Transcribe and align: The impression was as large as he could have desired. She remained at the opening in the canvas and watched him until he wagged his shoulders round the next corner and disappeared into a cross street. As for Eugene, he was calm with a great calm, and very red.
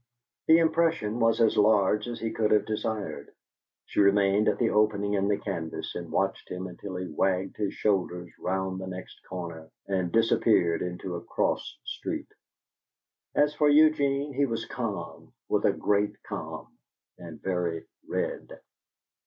The 0.47 0.57
impression 0.57 1.19
was 1.19 1.39
as 1.39 1.55
large 1.57 2.07
as 2.07 2.19
he 2.19 2.31
could 2.31 2.49
have 2.49 2.65
desired. 2.65 3.29
She 3.85 3.99
remained 3.99 4.47
at 4.47 4.57
the 4.57 4.71
opening 4.71 5.13
in 5.13 5.27
the 5.27 5.37
canvas 5.37 5.93
and 5.93 6.11
watched 6.11 6.49
him 6.49 6.65
until 6.65 6.95
he 6.95 7.05
wagged 7.07 7.57
his 7.57 7.75
shoulders 7.75 8.31
round 8.39 8.81
the 8.81 8.87
next 8.87 9.21
corner 9.29 9.69
and 9.85 10.11
disappeared 10.11 10.81
into 10.81 11.13
a 11.17 11.23
cross 11.23 11.77
street. 11.85 12.33
As 13.35 13.53
for 13.53 13.69
Eugene, 13.69 14.33
he 14.33 14.47
was 14.47 14.65
calm 14.65 15.33
with 15.47 15.65
a 15.65 15.71
great 15.71 16.15
calm, 16.23 16.75
and 17.19 17.39
very 17.39 17.85
red. 18.09 18.59